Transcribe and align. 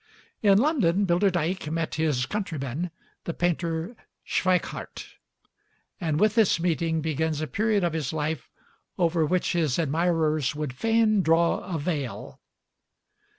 In 0.41 0.57
London 0.57 1.05
Bilderdijk 1.05 1.69
met 1.71 1.93
his 1.93 2.25
countryman 2.25 2.89
the 3.25 3.35
painter 3.35 3.95
Schweikhardt; 4.25 5.17
and 5.99 6.19
with 6.19 6.33
this 6.33 6.59
meeting 6.59 7.01
begins 7.01 7.39
a 7.39 7.45
period 7.45 7.83
of 7.83 7.93
his 7.93 8.11
life 8.11 8.49
over 8.97 9.23
which 9.27 9.53
his 9.53 9.77
admirers 9.77 10.55
would 10.55 10.73
fain 10.73 11.21
draw 11.21 11.59
a 11.59 11.77
veil. 11.77 12.39